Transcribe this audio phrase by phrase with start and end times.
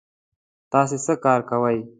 [0.71, 1.77] تاسې څه کار کوی؟